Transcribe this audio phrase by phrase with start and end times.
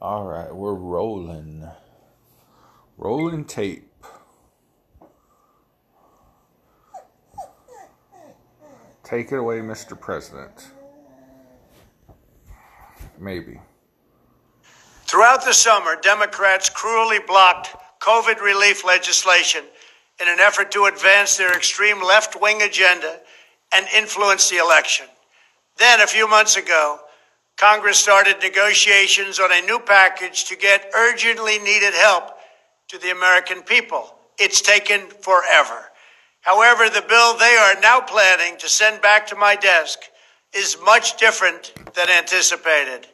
[0.00, 1.66] All right, we're rolling.
[2.98, 3.90] Rolling tape.
[9.02, 9.98] Take it away, Mr.
[9.98, 10.68] President.
[13.18, 13.58] Maybe.
[15.04, 19.64] Throughout the summer, Democrats cruelly blocked COVID relief legislation
[20.20, 23.20] in an effort to advance their extreme left wing agenda
[23.74, 25.06] and influence the election.
[25.78, 27.00] Then, a few months ago,
[27.56, 32.36] Congress started negotiations on a new package to get urgently needed help
[32.88, 34.14] to the American people.
[34.38, 35.86] It's taken forever.
[36.42, 40.00] However, the bill they are now planning to send back to my desk
[40.54, 43.06] is much different than anticipated.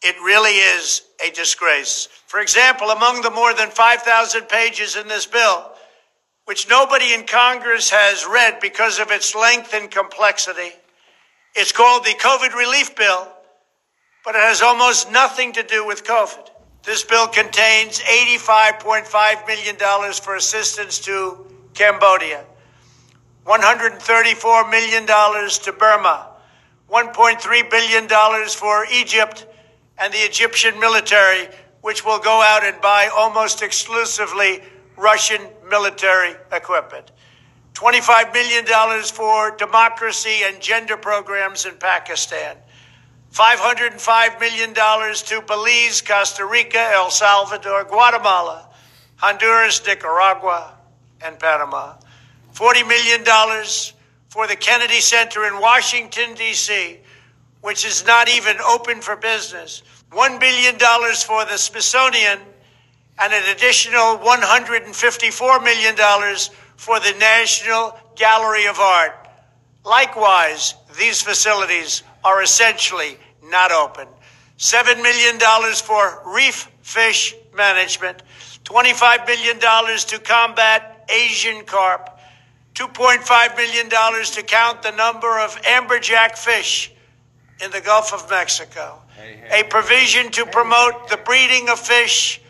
[0.00, 2.08] It really is a disgrace.
[2.28, 5.72] For example, among the more than 5,000 pages in this bill,
[6.44, 10.70] which nobody in Congress has read because of its length and complexity,
[11.56, 13.28] it's called the COVID Relief Bill
[14.24, 16.50] but it has almost nothing to do with COVID.
[16.84, 22.44] This bill contains $85.5 million for assistance to Cambodia,
[23.46, 26.28] $134 million to Burma,
[26.90, 29.46] $1.3 billion for Egypt
[29.98, 31.48] and the Egyptian military,
[31.82, 34.62] which will go out and buy almost exclusively
[34.96, 37.12] Russian military equipment.
[37.74, 42.56] $25 million for democracy and gender programs in Pakistan.
[43.32, 48.68] $505 million to Belize, Costa Rica, El Salvador, Guatemala,
[49.16, 50.74] Honduras, Nicaragua,
[51.20, 51.94] and Panama.
[52.54, 53.24] $40 million
[54.28, 56.98] for the Kennedy Center in Washington, D.C.,
[57.60, 59.82] which is not even open for business.
[60.10, 62.38] $1 billion for the Smithsonian,
[63.20, 65.96] and an additional $154 million
[66.76, 69.28] for the National Gallery of Art.
[69.84, 74.06] Likewise, these facilities are essentially not open.
[74.58, 75.40] $7 million
[75.76, 78.22] for reef fish management,
[78.64, 82.20] $25 million to combat Asian carp,
[82.74, 86.92] $2.5 million to count the number of amberjack fish
[87.64, 89.00] in the Gulf of Mexico,
[89.50, 92.42] a provision to promote the breeding of fish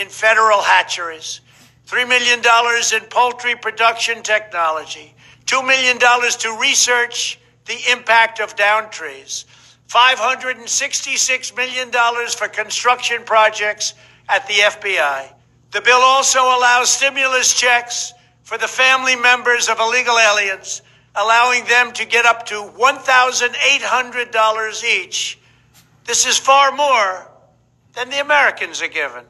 [0.00, 1.42] in federal hatcheries,
[1.86, 7.38] $3 million in poultry production technology, $2 million to research
[7.68, 9.44] the impact of down trees,
[9.88, 11.92] $566 million
[12.30, 13.94] for construction projects
[14.28, 15.32] at the FBI.
[15.70, 18.12] The bill also allows stimulus checks
[18.42, 20.80] for the family members of illegal aliens,
[21.14, 25.38] allowing them to get up to $1,800 each.
[26.04, 27.30] This is far more
[27.92, 29.24] than the Americans are given.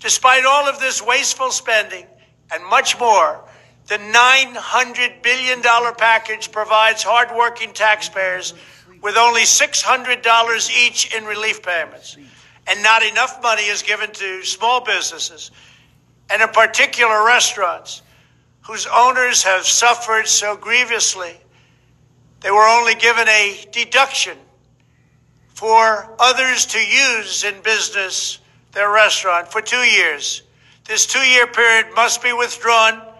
[0.00, 2.06] Despite all of this wasteful spending
[2.50, 3.44] and much more,
[3.88, 8.54] the $900 billion package provides hardworking taxpayers
[9.02, 12.16] with only $600 each in relief payments.
[12.66, 15.50] And not enough money is given to small businesses,
[16.30, 18.02] and in particular restaurants,
[18.60, 21.36] whose owners have suffered so grievously.
[22.40, 24.38] They were only given a deduction
[25.48, 28.38] for others to use in business
[28.70, 30.42] their restaurant for two years.
[30.84, 33.11] This two year period must be withdrawn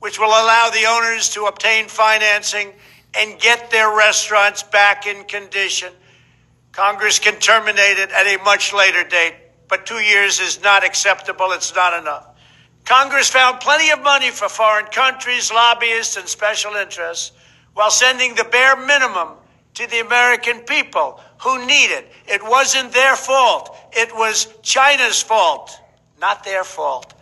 [0.00, 2.72] which will allow the owners to obtain financing
[3.14, 5.92] and get their restaurants back in condition.
[6.72, 9.34] Congress can terminate it at a much later date,
[9.68, 11.52] but two years is not acceptable.
[11.52, 12.26] It's not enough.
[12.84, 17.32] Congress found plenty of money for foreign countries, lobbyists, and special interests
[17.74, 19.28] while sending the bare minimum
[19.74, 22.10] to the American people who need it.
[22.26, 23.76] It wasn't their fault.
[23.92, 25.78] It was China's fault,
[26.20, 27.14] not their fault.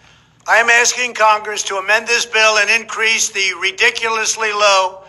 [0.49, 5.03] I am asking Congress to amend this bill and increase the ridiculously low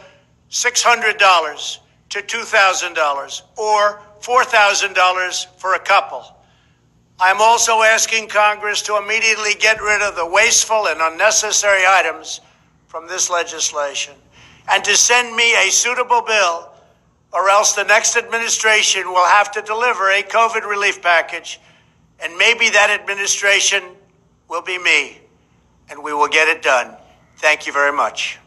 [0.51, 1.77] $600
[2.09, 6.25] to $2,000 or $4,000 for a couple.
[7.21, 12.41] I'm also asking Congress to immediately get rid of the wasteful and unnecessary items
[12.87, 14.15] from this legislation
[14.69, 16.69] and to send me a suitable bill,
[17.31, 21.61] or else the next administration will have to deliver a COVID relief package,
[22.21, 23.83] and maybe that administration
[24.49, 25.18] will be me
[25.89, 26.95] and we will get it done.
[27.37, 28.39] Thank you very much.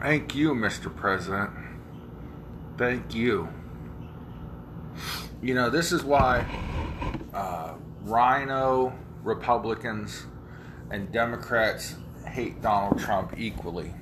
[0.00, 0.94] Thank you, Mr.
[0.94, 1.50] President.
[2.76, 3.48] Thank you.
[5.42, 6.46] You know, this is why
[7.32, 10.26] uh, RINO Republicans
[10.90, 11.96] and Democrats
[12.26, 13.92] hate Donald Trump equally.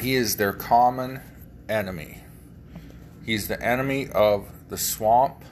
[0.00, 1.20] He is their common
[1.68, 2.18] enemy.
[3.24, 5.44] He's the enemy of the swamp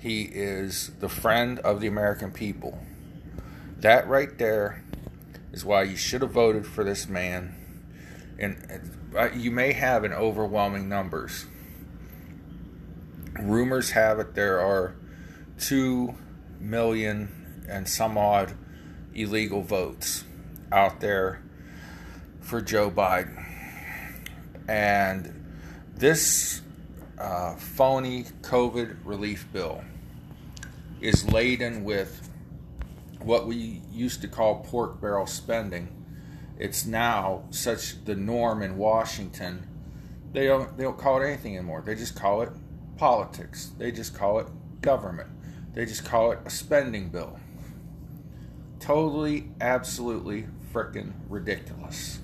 [0.00, 2.78] he is the friend of the American people.
[3.78, 4.82] That right there
[5.52, 7.54] is why you should have voted for this man.
[8.38, 11.46] And uh, you may have an overwhelming numbers.
[13.38, 14.94] rumors have it there are
[15.58, 16.14] 2
[16.58, 18.54] million and some odd
[19.14, 20.24] illegal votes
[20.72, 21.42] out there
[22.40, 23.44] for Joe Biden.
[24.66, 25.34] And
[25.94, 26.62] this
[27.20, 29.84] uh, phony COVID relief bill
[31.00, 32.28] is laden with
[33.20, 35.88] what we used to call pork barrel spending.
[36.58, 39.66] It's now such the norm in Washington.
[40.32, 41.82] They don't they don't call it anything anymore.
[41.84, 42.50] They just call it
[42.96, 43.72] politics.
[43.78, 44.46] They just call it
[44.80, 45.28] government.
[45.74, 47.38] They just call it a spending bill.
[48.78, 52.20] Totally, absolutely freaking ridiculous.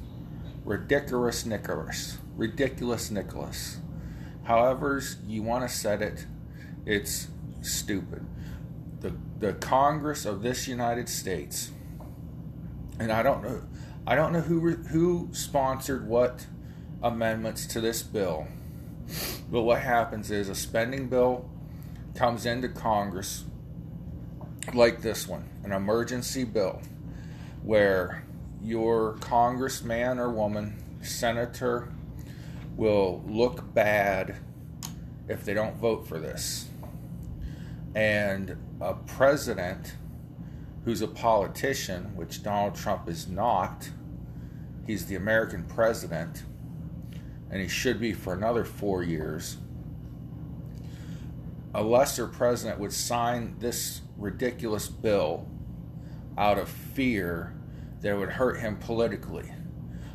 [0.65, 2.19] Ridiculous Nicholas.
[2.35, 3.79] Ridiculous Nicholas.
[4.47, 6.25] However, you want to set it,
[6.85, 7.27] it's
[7.63, 8.25] stupid.
[9.01, 11.73] The, the Congress of this United States,
[13.01, 13.63] and I don't know,
[14.07, 16.47] I don't know who who sponsored what
[17.03, 18.47] amendments to this bill,
[19.51, 21.51] but what happens is a spending bill
[22.15, 23.45] comes into Congress
[24.75, 26.81] like this one, an emergency bill,
[27.65, 28.23] where
[28.63, 31.89] your congressman or woman, senator,
[32.77, 34.37] will look bad
[35.29, 36.69] if they don't vote for this.
[37.95, 39.95] And a president
[40.85, 43.91] who's a politician, which Donald Trump is not,
[44.87, 46.45] he's the American president,
[47.51, 49.57] and he should be for another four years.
[51.75, 55.49] A lesser president would sign this ridiculous bill
[56.39, 57.55] out of fear
[58.01, 59.51] that it would hurt him politically.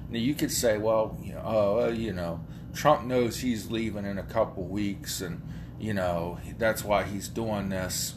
[0.09, 4.17] Now you could say, well, you know, oh, you know, Trump knows he's leaving in
[4.17, 5.41] a couple weeks, and
[5.79, 8.15] you know that's why he's doing this.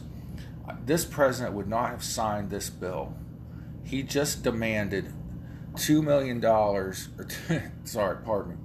[0.83, 3.15] This president would not have signed this bill.
[3.83, 5.13] He just demanded
[5.75, 7.09] two million dollars.
[7.83, 8.57] Sorry, pardon me,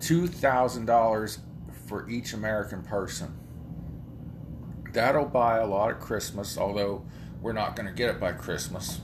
[0.00, 1.38] two thousand dollars
[1.86, 3.36] for each American person.
[4.92, 7.04] That'll buy a lot of Christmas, although
[7.40, 9.00] we're not going to get it by Christmas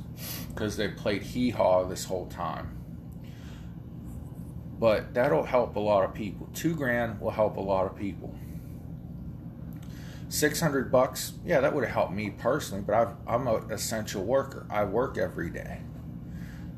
[0.49, 2.75] because they played hee haw this whole time
[4.78, 6.49] but that'll help a lot of people.
[6.55, 8.34] Two grand will help a lot of people.
[10.28, 12.94] 600 bucks, yeah, that would have helped me personally, but
[13.26, 14.67] i am an essential worker.
[14.69, 15.81] I work every day.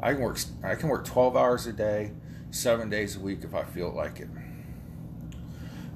[0.00, 2.12] I can work, I can work 12 hours a day,
[2.50, 4.28] seven days a week if I feel like it.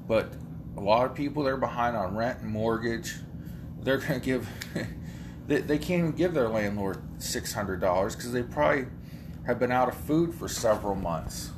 [0.08, 0.32] But
[0.76, 3.16] a lot of people they're behind on rent and mortgage.
[3.80, 4.48] They're going to give,
[5.46, 7.80] they, they can't even give their landlord $600
[8.16, 8.86] because they probably
[9.46, 11.50] have been out of food for several months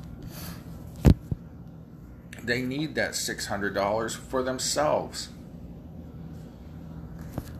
[2.47, 5.29] they need that $600 for themselves.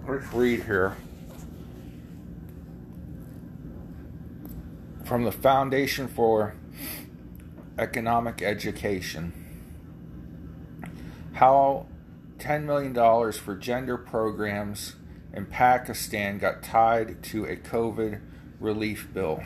[0.07, 0.97] Let's read here.
[5.05, 6.55] From the Foundation for
[7.79, 9.33] Economic Education.
[11.35, 11.87] How
[12.39, 14.97] $10 million for gender programs
[15.33, 18.21] in Pakistan got tied to a COVID
[18.61, 19.43] relief bill.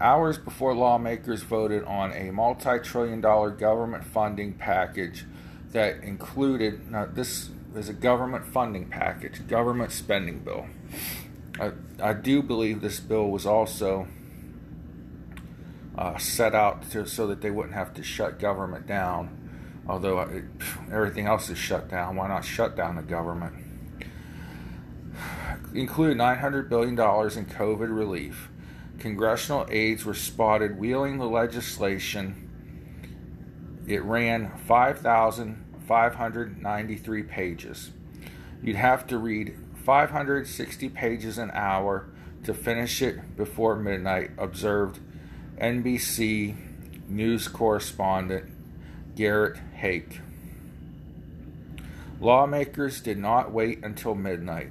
[0.00, 5.24] Hours before lawmakers voted on a multi trillion dollar government funding package
[5.72, 10.66] that included, now, this is a government funding package, government spending bill.
[11.60, 14.06] I, I do believe this bill was also
[15.96, 19.34] uh, set out to, so that they wouldn't have to shut government down.
[19.88, 20.44] Although it,
[20.92, 23.54] everything else is shut down, why not shut down the government?
[25.74, 26.96] Include $900 billion in
[27.46, 28.48] COVID relief
[28.98, 32.44] congressional aides were spotted wheeling the legislation.
[33.86, 37.90] It ran 5,593 pages.
[38.62, 42.10] You'd have to read 560 pages an hour
[42.44, 45.00] to finish it before midnight, observed
[45.58, 46.56] NBC
[47.08, 48.50] News correspondent
[49.16, 50.20] Garrett Haake.
[52.20, 54.70] Lawmakers did not wait until midnight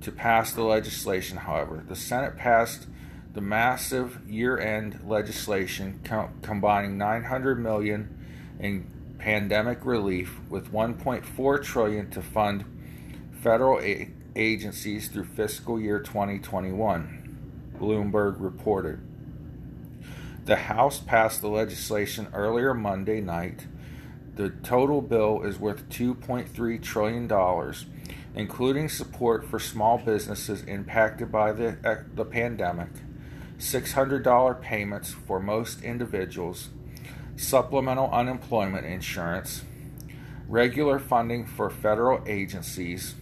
[0.00, 1.82] to pass the legislation, however.
[1.86, 2.86] The Senate passed
[3.34, 8.16] the massive year-end legislation com- combining 900 million
[8.60, 8.86] in
[9.18, 12.64] pandemic relief with 1.4 trillion to fund
[13.42, 19.00] federal a- agencies through fiscal year 2021 bloomberg reported.
[20.44, 23.66] The house passed the legislation earlier monday night.
[24.36, 27.86] The total bill is worth 2.3 trillion dollars
[28.36, 32.88] including support for small businesses impacted by the, the pandemic
[33.58, 36.70] $600 payments for most individuals,
[37.36, 39.62] supplemental unemployment insurance,
[40.48, 43.14] regular funding for federal agencies,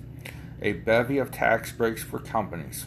[0.60, 2.86] a bevy of tax breaks for companies.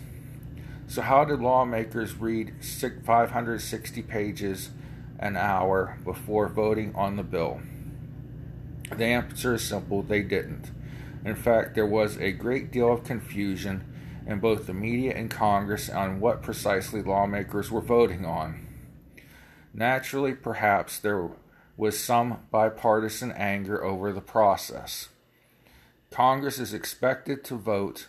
[0.88, 4.70] So, how did lawmakers read 560 pages
[5.20, 7.62] an hour before voting on the bill?
[8.96, 10.72] The answer is simple they didn't.
[11.24, 13.84] In fact, there was a great deal of confusion
[14.26, 18.68] in both the media and Congress on what precisely lawmakers were voting on.
[19.74, 21.30] Naturally, perhaps there
[21.78, 25.10] was some bipartisan anger over the process.
[26.10, 28.08] Congress is expected to vote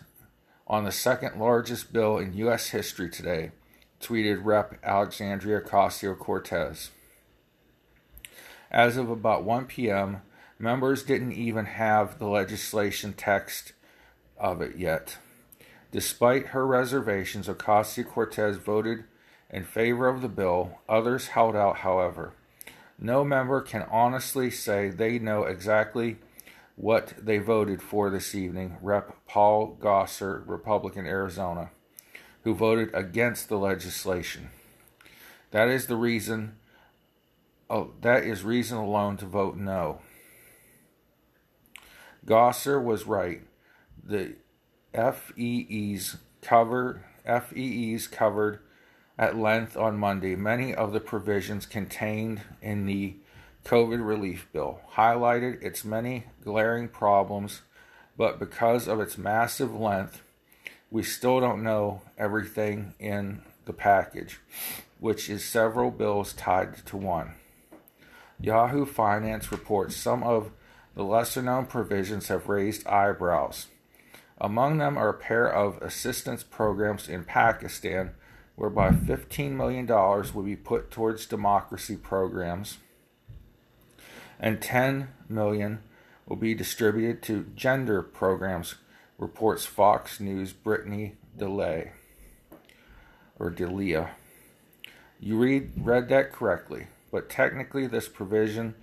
[0.65, 2.69] on the second largest bill in U.S.
[2.69, 3.51] history today,
[4.01, 4.79] tweeted Rep.
[4.83, 6.91] Alexandria Ocasio Cortez.
[8.71, 10.21] As of about 1 p.m.,
[10.59, 13.73] members didn't even have the legislation text
[14.37, 15.17] of it yet.
[15.91, 19.05] Despite her reservations, Ocasio Cortez voted
[19.49, 20.79] in favor of the bill.
[20.89, 22.33] Others held out, however.
[22.99, 26.17] No member can honestly say they know exactly
[26.75, 28.77] what they voted for this evening.
[28.81, 29.15] Rep.
[29.27, 31.71] Paul Gosar, Republican, Arizona,
[32.43, 34.49] who voted against the legislation.
[35.51, 36.57] That is the reason.
[37.69, 40.01] Oh, that is reason alone to vote no.
[42.25, 43.41] Gosar was right.
[44.03, 44.35] The
[44.97, 48.59] FEEs cover FEEs covered
[49.17, 53.15] at length on Monday many of the provisions contained in the
[53.65, 57.61] COVID relief bill, highlighted its many glaring problems,
[58.15, 60.23] but because of its massive length,
[60.89, 64.39] we still don't know everything in the package,
[64.99, 67.33] which is several bills tied to one.
[68.39, 70.51] Yahoo Finance reports some of
[70.95, 73.67] the lesser known provisions have raised eyebrows.
[74.39, 78.11] Among them are a pair of assistance programs in Pakistan
[78.55, 82.77] whereby $15 million will be put towards democracy programs
[84.39, 85.79] and 10 million
[86.27, 88.75] will be distributed to gender programs,
[89.17, 91.91] reports Fox News Brittany DeLay
[93.39, 94.11] or Delia.
[95.19, 98.75] You read read that correctly, but technically this provision is,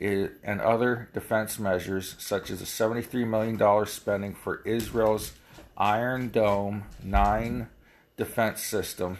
[0.00, 5.32] and other defense measures such as a $73 million spending for Israel's
[5.76, 7.68] Iron Dome 9
[8.16, 9.18] defense system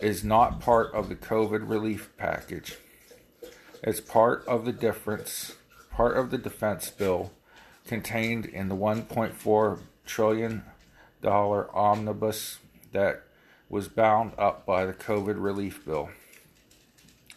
[0.00, 2.76] is not part of the COVID relief package.
[3.82, 5.54] It's part of the difference,
[5.90, 7.32] part of the defense bill
[7.86, 10.64] contained in the 1.4 trillion
[11.22, 12.58] dollar omnibus
[12.92, 13.22] that
[13.68, 16.10] was bound up by the COVID relief bill.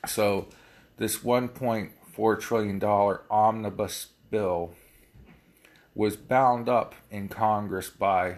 [0.05, 0.47] So,
[0.97, 1.91] this 1.4
[2.35, 4.73] trillion dollar omnibus bill
[5.95, 8.37] was bound up in Congress by,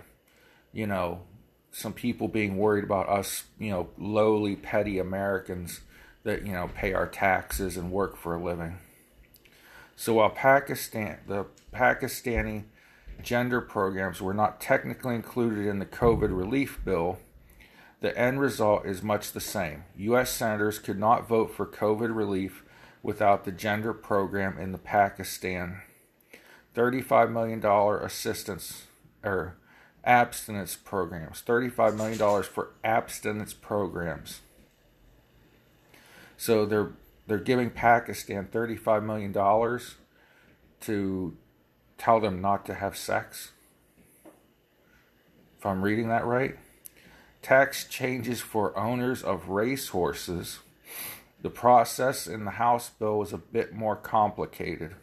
[0.72, 1.22] you know,
[1.72, 5.82] some people being worried about us, you know, lowly, petty Americans
[6.24, 8.78] that, you know, pay our taxes and work for a living.
[9.96, 12.64] So while Pakistan, the Pakistani
[13.22, 17.20] gender programs were not technically included in the COVID relief bill,
[18.02, 19.84] the end result is much the same.
[19.98, 20.30] U.S.
[20.30, 22.64] senators could not vote for COVID relief
[23.02, 25.82] without the gender program in the Pakistan
[26.76, 28.84] $35 million assistance
[29.24, 29.58] or
[30.04, 31.44] abstinence programs.
[31.46, 34.42] $35 million for abstinence programs.
[36.38, 36.94] So they're
[37.28, 39.80] they're giving Pakistan $35 million
[40.82, 41.38] to
[42.00, 43.52] tell them not to have sex.
[45.60, 46.58] If I'm reading that right.
[47.44, 50.60] Tax changes for owners of racehorses.
[51.42, 54.96] The process in the House bill was a bit more complicated.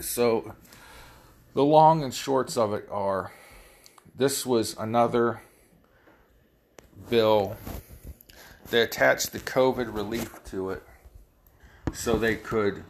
[0.00, 0.54] So
[1.54, 3.32] the long and shorts of it are
[4.14, 5.42] this was another
[7.10, 7.56] bill.
[8.70, 10.82] They attached the COVID relief to it
[11.92, 12.84] so they could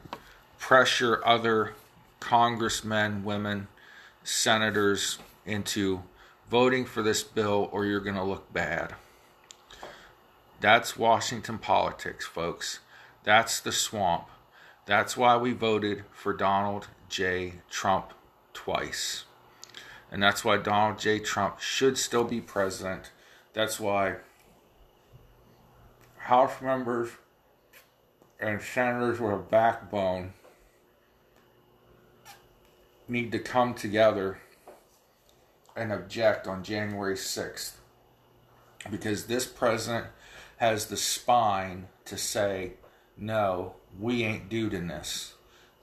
[0.59, 1.75] pressure other
[2.21, 3.69] congressmen, women,
[4.23, 6.02] senators into
[6.50, 8.95] voting for this bill or you're going to look bad.
[10.62, 12.78] That's Washington politics, folks.
[13.25, 14.28] That's the swamp.
[14.87, 17.54] That's why we voted for Donald J.
[17.69, 18.12] Trump
[18.54, 19.25] twice.
[20.09, 21.19] And that's why Donald J.
[21.19, 23.11] Trump should still be president.
[23.52, 24.19] That's why
[26.19, 27.11] House members
[28.38, 30.33] and senators with a backbone
[33.09, 34.38] need to come together
[35.75, 37.73] and object on January 6th.
[38.88, 40.07] Because this president
[40.62, 42.75] has the spine to say,
[43.16, 45.35] no, we ain't doing this.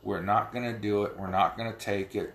[0.01, 1.19] We're not going to do it.
[1.19, 2.33] We're not going to take it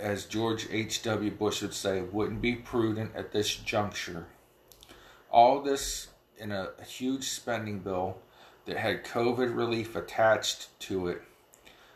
[0.00, 1.30] as George H.W.
[1.30, 4.26] Bush would say, wouldn't be prudent at this juncture.
[5.30, 8.18] All this in a, a huge spending bill
[8.64, 11.22] that had COVID relief attached to it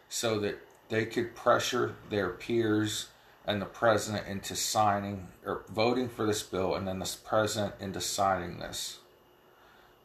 [0.09, 3.09] so that they could pressure their peers
[3.45, 8.01] and the president into signing or voting for this bill and then the president into
[8.01, 9.00] signing this.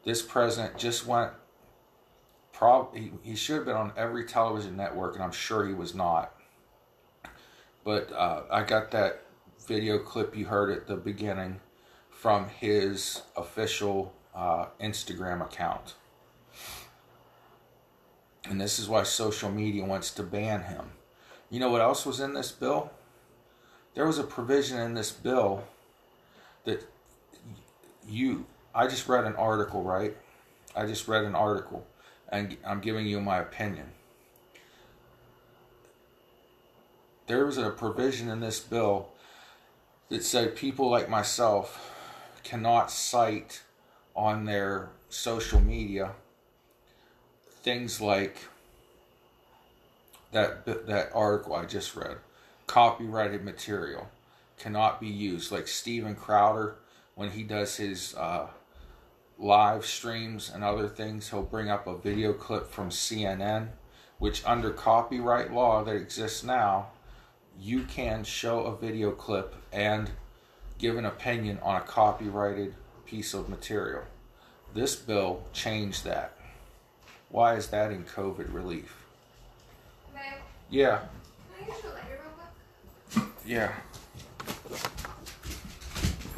[0.06, 1.32] This president just went
[2.52, 5.96] prob he, he should have been on every television network, and I'm sure he was
[5.96, 6.32] not.
[7.84, 9.24] But uh, I got that
[9.66, 11.60] video clip you heard at the beginning
[12.08, 15.94] from his official uh, Instagram account.
[18.44, 20.92] And this is why social media wants to ban him.
[21.50, 22.92] You know what else was in this bill?
[23.94, 25.64] There was a provision in this bill
[26.64, 26.84] that
[28.08, 30.14] you, I just read an article, right?
[30.76, 31.86] I just read an article
[32.28, 33.86] and I'm giving you my opinion.
[37.26, 39.08] There was a provision in this bill
[40.10, 41.90] that said people like myself
[42.44, 43.62] cannot cite
[44.14, 46.12] on their social media
[47.62, 48.36] things like
[50.32, 52.18] that that article I just read
[52.66, 54.08] copyrighted material
[54.58, 56.76] cannot be used like Steven Crowder
[57.14, 58.46] when he does his uh,
[59.38, 63.68] live streams and other things he'll bring up a video clip from CNN
[64.18, 66.86] which under copyright law that exists now
[67.60, 70.10] you can show a video clip and
[70.78, 72.74] give an opinion on a copyrighted
[73.06, 74.02] piece of material.
[74.74, 76.36] This bill changed that.
[77.30, 79.04] Why is that in COVID relief?
[80.68, 81.00] Yeah.
[83.46, 83.72] Yeah.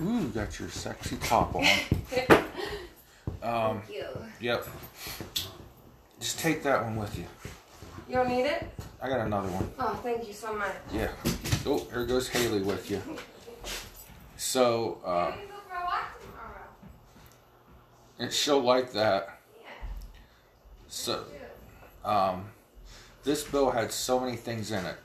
[0.01, 1.67] Ooh, got your sexy top on.
[3.43, 4.07] Um, Thank you.
[4.41, 4.67] yep.
[6.21, 7.25] Just take that one with you.
[8.09, 8.67] You don't need it?
[9.01, 9.71] I got another one.
[9.79, 10.73] Oh, thank you so much.
[10.93, 11.11] Yeah.
[11.67, 13.01] Oh, here goes Haley with you.
[14.37, 15.33] So, uh,
[18.19, 19.41] and she'll like that.
[20.89, 21.25] So,
[22.05, 22.47] um,
[23.25, 24.97] this bill had so many things in it.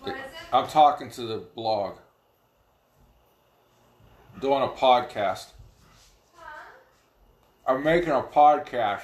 [0.00, 0.22] What is it?
[0.52, 1.96] I'm talking to the blog.
[4.40, 5.46] Doing a podcast.
[7.66, 9.02] I'm making a podcast.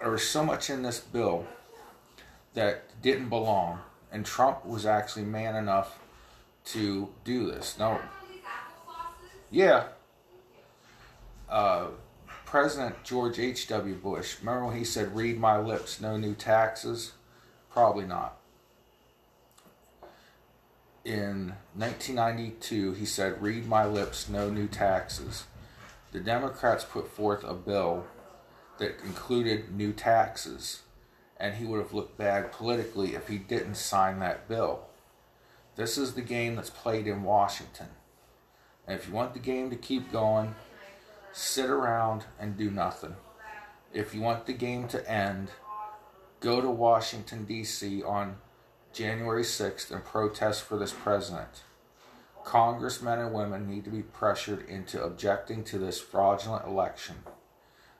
[0.00, 1.46] There was so much in this bill
[2.54, 3.80] that didn't belong,
[4.12, 5.98] and Trump was actually man enough
[6.66, 7.78] to do this.
[7.78, 8.00] No,
[9.50, 9.84] yeah.
[11.48, 11.88] Uh,
[12.44, 13.94] President George H.W.
[13.94, 17.12] Bush, remember when he said, read my lips, no new taxes?
[17.70, 18.39] Probably not.
[21.04, 25.44] In 1992, he said, read my lips, no new taxes.
[26.12, 28.04] The Democrats put forth a bill
[28.78, 30.82] that included new taxes,
[31.38, 34.80] and he would have looked bad politically if he didn't sign that bill.
[35.76, 37.88] This is the game that's played in Washington.
[38.86, 40.54] And if you want the game to keep going,
[41.32, 43.14] sit around and do nothing.
[43.94, 45.48] If you want the game to end,
[46.40, 48.02] go to Washington, D.C.
[48.02, 48.36] on
[48.92, 51.62] January 6th and protest for this president.
[52.44, 57.16] Congressmen and women need to be pressured into objecting to this fraudulent election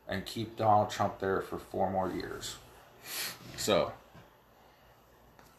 [0.09, 2.57] and keep Donald Trump there for four more years.
[3.57, 3.93] So,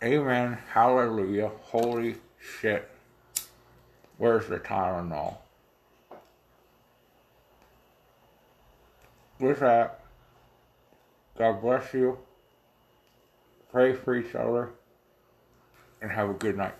[0.03, 2.89] amen, hallelujah, holy shit.
[4.17, 5.37] Where's the Tylenol?
[9.39, 10.01] With that,
[11.37, 12.19] God bless you.
[13.71, 14.71] Pray for each other.
[16.01, 16.73] And have a good night.